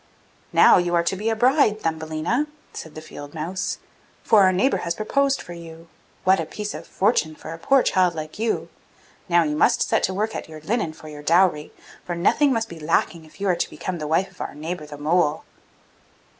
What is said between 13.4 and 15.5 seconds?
are to become the wife of our neighbour, the mole!